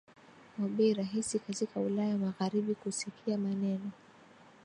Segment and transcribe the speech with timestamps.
[0.59, 3.91] wa bei rahisi katika Ulaya Magharibi Kusikia maneno